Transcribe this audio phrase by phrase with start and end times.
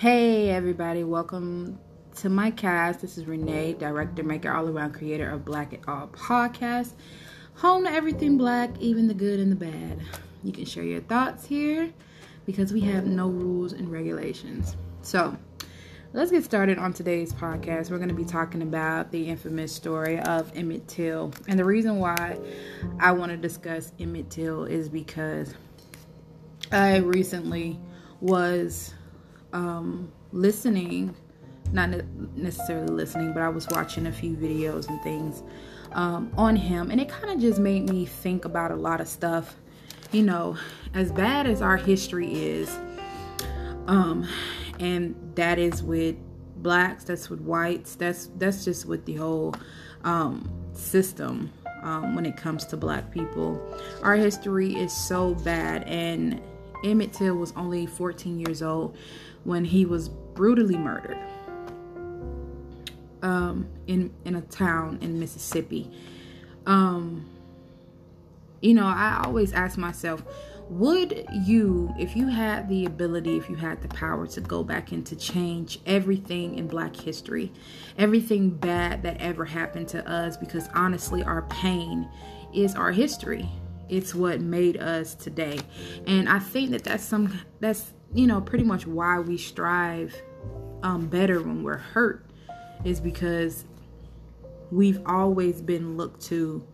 [0.00, 1.78] Hey, everybody, welcome
[2.14, 3.02] to my cast.
[3.02, 6.92] This is Renee, director, maker, all around creator of Black It All podcast.
[7.56, 10.00] Home to everything black, even the good and the bad.
[10.42, 11.92] You can share your thoughts here
[12.46, 14.74] because we have no rules and regulations.
[15.02, 15.36] So,
[16.14, 17.90] let's get started on today's podcast.
[17.90, 21.30] We're going to be talking about the infamous story of Emmett Till.
[21.46, 22.38] And the reason why
[23.00, 25.52] I want to discuss Emmett Till is because
[26.72, 27.78] I recently
[28.22, 28.94] was
[29.52, 31.14] um, listening,
[31.72, 31.90] not
[32.36, 35.42] necessarily listening, but I was watching a few videos and things
[35.92, 39.08] um, on him, and it kind of just made me think about a lot of
[39.08, 39.56] stuff.
[40.12, 40.56] You know,
[40.94, 42.68] as bad as our history is,
[43.86, 44.26] um,
[44.80, 46.16] and that is with
[46.56, 49.54] blacks, that's with whites, that's that's just with the whole
[50.04, 53.60] um, system um, when it comes to black people.
[54.02, 56.40] Our history is so bad, and
[56.84, 58.96] Emmett Till was only 14 years old
[59.44, 61.18] when he was brutally murdered
[63.22, 65.90] um, in in a town in Mississippi.
[66.66, 67.26] Um,
[68.60, 70.22] you know, I always ask myself,
[70.68, 74.92] would you, if you had the ability, if you had the power to go back
[74.92, 77.52] and to change everything in Black history,
[77.96, 80.36] everything bad that ever happened to us?
[80.36, 82.08] Because honestly, our pain
[82.54, 83.48] is our history.
[83.90, 85.58] It's what made us today,
[86.06, 90.14] and I think that that's some that's you know, pretty much why we strive
[90.82, 92.26] um, better when we're hurt
[92.84, 93.64] is because
[94.70, 96.64] we've always been looked to.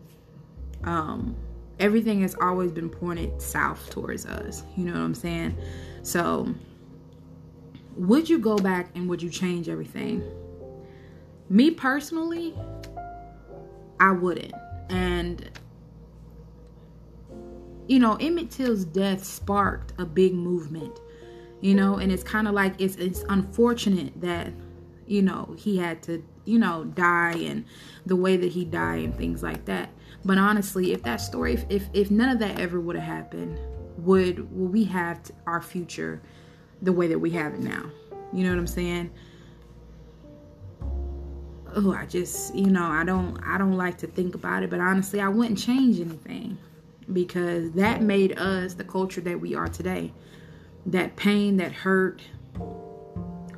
[0.83, 1.35] Um,
[1.79, 4.63] everything has always been pointed south towards us.
[4.75, 5.57] You know what I'm saying?
[6.01, 6.53] So,
[7.95, 10.23] would you go back and would you change everything?
[11.49, 12.55] Me personally,
[13.99, 14.53] I wouldn't.
[14.89, 15.49] And
[17.87, 20.99] you know, Emmett Till's death sparked a big movement
[21.61, 24.51] you know and it's kind of like it's it's unfortunate that
[25.05, 27.65] you know he had to you know die and
[28.05, 29.89] the way that he died and things like that.
[30.23, 33.59] But honestly if that story if if, if none of that ever would have happened
[33.97, 36.21] would would we have our future
[36.81, 37.89] the way that we have it now?
[38.31, 39.11] You know what i'm saying?
[41.75, 44.79] Oh i just you know i don't i don't like to think about it but
[44.79, 46.57] honestly i wouldn't change anything
[47.11, 50.13] because that made us the culture that we are today
[50.87, 52.21] that pain, that hurt,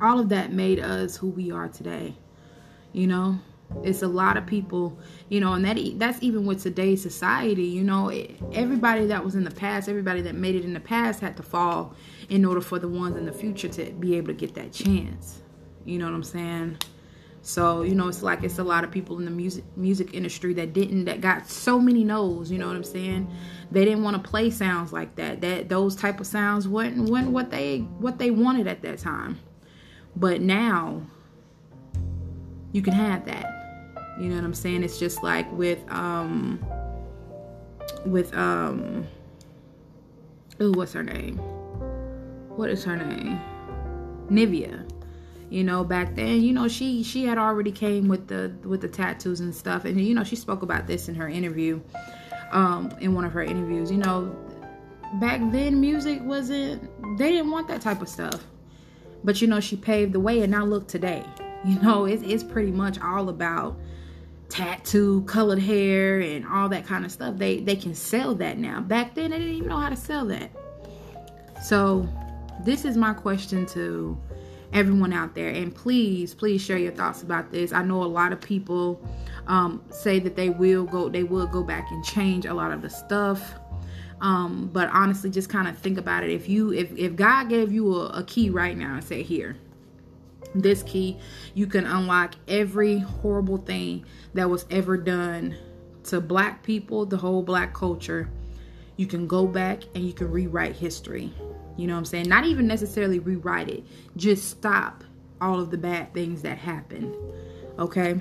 [0.00, 2.14] all of that made us who we are today.
[2.92, 3.38] You know,
[3.84, 7.64] it's a lot of people, you know, and that that's even with today's society.
[7.64, 8.10] You know,
[8.52, 11.42] everybody that was in the past, everybody that made it in the past had to
[11.42, 11.94] fall
[12.28, 15.40] in order for the ones in the future to be able to get that chance.
[15.84, 16.78] You know what I'm saying?
[17.42, 20.52] So, you know, it's like it's a lot of people in the music music industry
[20.54, 23.30] that didn't that got so many no's, you know what I'm saying?
[23.70, 25.40] They didn't want to play sounds like that.
[25.40, 29.38] That those type of sounds weren't, weren't what they what they wanted at that time.
[30.16, 31.02] But now
[32.72, 33.46] you can have that.
[34.20, 34.82] You know what I'm saying?
[34.82, 36.64] It's just like with um
[38.04, 39.06] with um
[40.60, 41.38] oh what's her name?
[42.56, 43.40] What is her name?
[44.28, 44.89] Nivea
[45.50, 48.88] you know back then you know she she had already came with the with the
[48.88, 49.84] tattoos and stuff.
[49.84, 51.80] And you know she spoke about this in her interview
[52.52, 53.90] um in one of her interviews.
[53.90, 54.34] You know
[55.14, 56.82] back then music wasn't
[57.18, 58.42] they didn't want that type of stuff.
[59.24, 61.24] But you know she paved the way and now look today.
[61.62, 63.78] You know it's, it's pretty much all about
[64.48, 67.36] tattoo colored hair and all that kind of stuff.
[67.36, 68.80] They they can sell that now.
[68.80, 70.50] Back then they didn't even know how to sell that.
[71.62, 72.08] So
[72.64, 74.18] this is my question to
[74.72, 75.48] everyone out there.
[75.48, 77.72] And please, please share your thoughts about this.
[77.72, 79.04] I know a lot of people
[79.46, 82.82] um, say that they will go, they will go back and change a lot of
[82.82, 83.54] the stuff.
[84.20, 86.30] Um, but honestly, just kind of think about it.
[86.30, 89.56] If you, if if God gave you a, a key right now and say, here,
[90.54, 91.18] this key,
[91.54, 94.04] you can unlock every horrible thing
[94.34, 95.56] that was ever done
[96.04, 98.28] to black people, the whole black culture.
[98.96, 101.32] You can go back and you can rewrite history.
[101.80, 102.28] You know what I'm saying?
[102.28, 103.84] Not even necessarily rewrite it,
[104.16, 105.02] just stop
[105.40, 107.14] all of the bad things that happened.
[107.78, 108.20] Okay?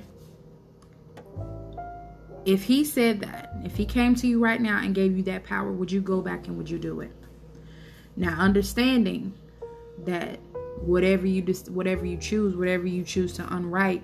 [2.46, 5.44] If he said that, if he came to you right now and gave you that
[5.44, 7.12] power, would you go back and would you do it?
[8.16, 9.34] Now, understanding
[10.06, 10.40] that
[10.80, 14.04] whatever you just whatever you choose, whatever you choose to unwrite,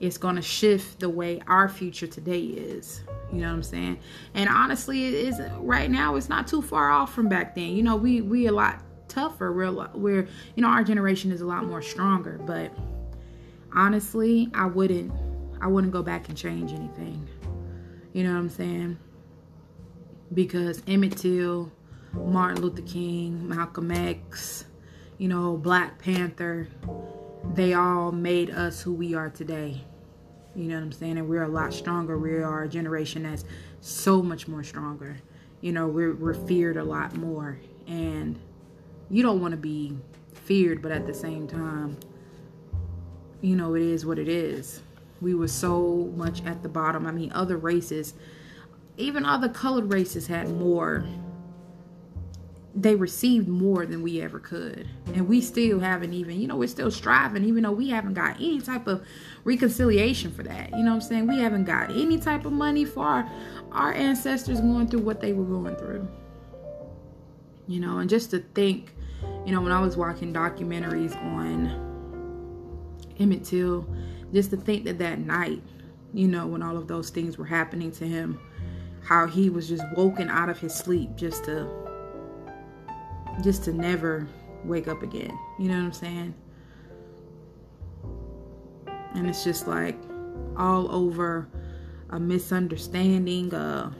[0.00, 3.02] it's going to shift the way our future today is.
[3.32, 3.98] You know what I'm saying?
[4.34, 6.16] And honestly, it is right now.
[6.16, 7.76] It's not too far off from back then.
[7.76, 9.52] You know, we we a lot tougher.
[9.52, 12.40] We're we're you know our generation is a lot more stronger.
[12.44, 12.72] But
[13.74, 15.12] honestly, I wouldn't
[15.60, 17.26] I wouldn't go back and change anything.
[18.12, 18.98] You know what I'm saying?
[20.32, 21.70] Because Emmett Till,
[22.12, 24.64] Martin Luther King, Malcolm X,
[25.18, 26.68] you know, Black Panther,
[27.54, 29.84] they all made us who we are today.
[30.54, 31.18] You know what I'm saying?
[31.18, 32.18] And we're a lot stronger.
[32.18, 33.44] We are a generation that's
[33.80, 35.18] so much more stronger.
[35.60, 37.58] You know, we're we're feared a lot more.
[37.86, 38.38] And
[39.10, 39.96] you don't want to be
[40.34, 41.98] feared, but at the same time,
[43.40, 44.82] you know, it is what it is.
[45.20, 47.06] We were so much at the bottom.
[47.06, 48.14] I mean, other races,
[48.96, 51.06] even other colored races had more
[52.76, 54.86] they received more than we ever could.
[55.14, 58.36] And we still haven't even, you know, we're still striving, even though we haven't got
[58.36, 59.04] any type of
[59.44, 60.70] reconciliation for that.
[60.70, 61.26] You know what I'm saying?
[61.26, 63.30] We haven't got any type of money for our,
[63.72, 66.06] our ancestors going through what they were going through.
[67.66, 68.94] You know, and just to think,
[69.44, 71.84] you know, when I was watching documentaries on
[73.18, 73.86] Emmett Till,
[74.32, 75.62] just to think that that night,
[76.12, 78.40] you know, when all of those things were happening to him,
[79.04, 81.68] how he was just woken out of his sleep just to
[83.42, 84.26] just to never
[84.64, 85.36] wake up again.
[85.58, 86.34] You know what I'm saying?
[89.14, 89.98] And it's just like
[90.56, 91.48] all over
[92.10, 93.92] a misunderstanding, uh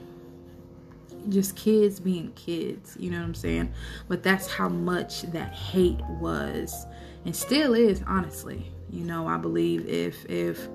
[1.29, 3.73] just kids being kids, you know what I'm saying?
[4.07, 6.85] But that's how much that hate was
[7.25, 8.71] and still is, honestly.
[8.89, 10.69] You know, I believe if if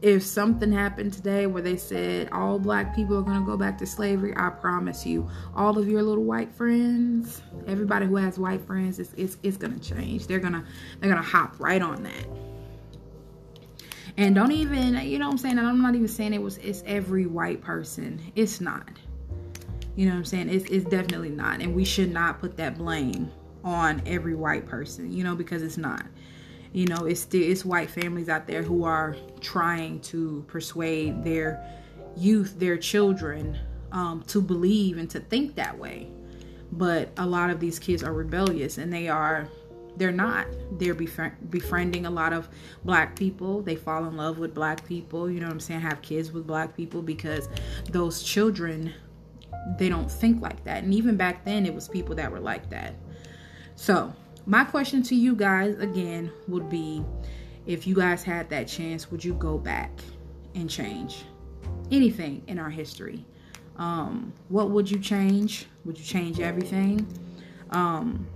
[0.00, 3.76] if something happened today where they said all black people are going to go back
[3.78, 8.64] to slavery, I promise you, all of your little white friends, everybody who has white
[8.64, 10.28] friends, it's, it's, it's going to change.
[10.28, 10.64] They're going to,
[11.00, 12.26] they're going to hop right on that.
[14.18, 15.58] And don't even, you know what I'm saying?
[15.58, 18.20] And I'm not even saying it was, it's every white person.
[18.34, 18.90] It's not.
[19.96, 20.50] You know what I'm saying?
[20.50, 21.62] It's, it's definitely not.
[21.62, 23.30] And we should not put that blame
[23.64, 26.04] on every white person, you know, because it's not
[26.72, 31.64] you know it's still it's white families out there who are trying to persuade their
[32.16, 33.58] youth their children
[33.92, 36.10] um, to believe and to think that way
[36.72, 39.48] but a lot of these kids are rebellious and they are
[39.98, 42.48] they're not they're befriending a lot of
[42.84, 46.00] black people they fall in love with black people you know what i'm saying have
[46.02, 47.48] kids with black people because
[47.90, 48.92] those children
[49.78, 52.68] they don't think like that and even back then it was people that were like
[52.70, 52.94] that
[53.74, 54.12] so
[54.46, 57.04] my question to you guys again would be
[57.68, 59.90] if you guys had that chance, would you go back
[60.54, 61.24] and change
[61.92, 63.26] anything in our history?
[63.76, 65.66] Um, what would you change?
[65.84, 67.06] Would you change everything?
[67.70, 68.26] Um,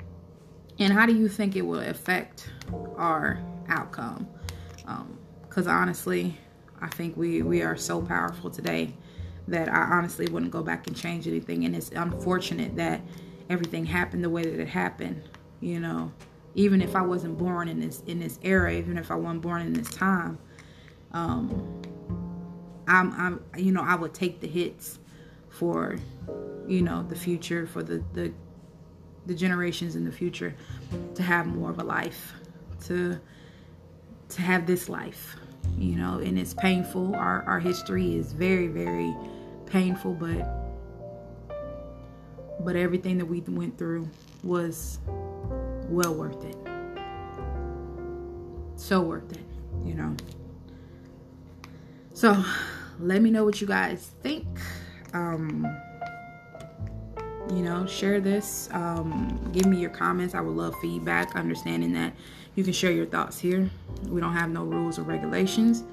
[0.82, 2.49] and how do you think it will affect
[2.96, 4.29] our outcome?
[5.49, 6.37] Because um, honestly,
[6.81, 8.94] I think we, we are so powerful today
[9.49, 11.64] that I honestly wouldn't go back and change anything.
[11.64, 13.00] And it's unfortunate that
[13.50, 15.23] everything happened the way that it happened
[15.62, 16.12] you know
[16.55, 19.62] even if i wasn't born in this in this era even if i wasn't born
[19.62, 20.38] in this time
[21.12, 21.82] um
[22.88, 24.99] i'm i'm you know i would take the hits
[25.49, 25.96] for
[26.67, 28.32] you know the future for the the
[29.26, 30.54] the generations in the future
[31.14, 32.32] to have more of a life
[32.84, 33.19] to
[34.28, 35.36] to have this life
[35.78, 39.14] you know and it's painful our our history is very very
[39.66, 40.62] painful but
[42.64, 44.08] but everything that we went through
[44.42, 44.98] was
[45.88, 46.56] well worth it.
[48.76, 49.44] So worth it,
[49.84, 50.16] you know.
[52.14, 52.42] So
[52.98, 54.46] let me know what you guys think.
[55.12, 55.66] Um,
[57.50, 58.69] you know, share this.
[58.72, 60.34] Um, give me your comments.
[60.34, 62.14] I would love feedback, understanding that
[62.55, 63.70] you can share your thoughts here.
[64.06, 65.84] We don't have no rules or regulations.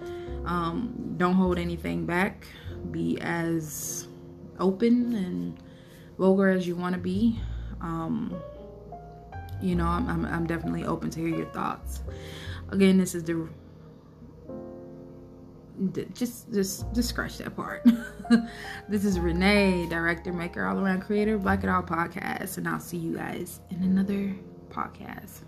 [0.46, 2.48] Um, don't hold anything back.
[2.92, 4.08] Be as
[4.60, 5.58] open and
[6.18, 7.40] vulgar as you want to be.
[7.82, 8.36] Um,
[9.62, 12.02] you know, I'm, I'm, I'm definitely open to hear your thoughts.
[12.70, 13.50] Again, this is the
[16.14, 17.86] just just just scratch that part.
[18.90, 22.98] this is Renee, director, maker, all around creator, Black It All podcast, and I'll see
[22.98, 24.36] you guys in another
[24.70, 25.42] podcast.